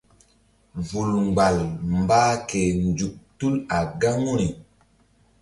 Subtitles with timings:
[0.87, 1.57] Vul mgbal
[2.01, 4.47] mbah ke nzuk tul a gaŋu ri.